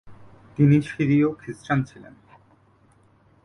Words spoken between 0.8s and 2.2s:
সিরীয় খ্রিস্টান ছিলেন।